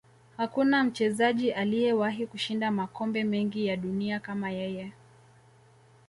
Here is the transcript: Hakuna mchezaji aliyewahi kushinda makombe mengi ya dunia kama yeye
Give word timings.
Hakuna 0.37 0.83
mchezaji 0.83 1.51
aliyewahi 1.51 2.27
kushinda 2.27 2.71
makombe 2.71 3.23
mengi 3.23 3.65
ya 3.67 3.77
dunia 3.77 4.19
kama 4.19 4.51
yeye 4.51 4.93